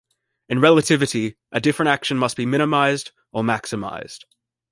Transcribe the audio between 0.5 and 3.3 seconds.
relativity, a different action must be minimized